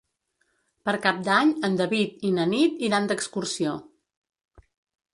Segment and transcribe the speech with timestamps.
[0.89, 3.79] Per Cap d'Any en David i na Nit iran d'excursió.